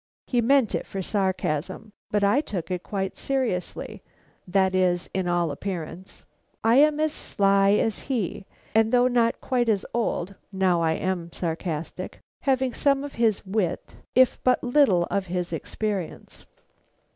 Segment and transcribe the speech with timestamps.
[0.25, 4.01] He meant it for sarcasm, but I took it quite seriously,
[4.47, 6.23] that is to all appearance.
[6.63, 11.31] I am as sly as he, and though not quite as old now I am
[11.31, 16.47] sarcastic have some of his wits, if but little of his experience.